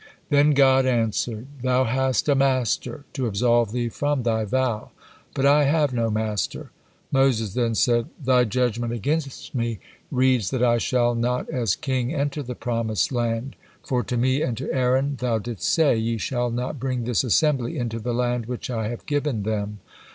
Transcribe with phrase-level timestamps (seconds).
[0.31, 4.89] Then God answered: "Thou hast a master to absolve thee from thy vow,
[5.35, 6.71] but I have no master."
[7.11, 9.77] Moses then said: "Thy judgement against me
[10.09, 14.57] reads that I shall not as king enter the promised land, for to me and
[14.57, 18.71] to Aaron Thou didst say, "Ye shall not bring this assembly into the land which
[18.71, 19.81] I have given them.'